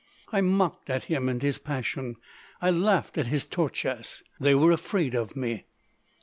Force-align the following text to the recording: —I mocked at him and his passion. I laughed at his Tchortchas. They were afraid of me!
—I 0.31 0.41
mocked 0.41 0.89
at 0.89 1.03
him 1.03 1.29
and 1.29 1.39
his 1.43 1.59
passion. 1.59 2.15
I 2.59 2.71
laughed 2.71 3.19
at 3.19 3.27
his 3.27 3.45
Tchortchas. 3.45 4.23
They 4.39 4.55
were 4.55 4.71
afraid 4.71 5.13
of 5.13 5.35
me! 5.35 5.65